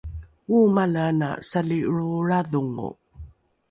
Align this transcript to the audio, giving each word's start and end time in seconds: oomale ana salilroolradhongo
oomale 0.55 0.99
ana 1.09 1.29
salilroolradhongo 1.49 2.87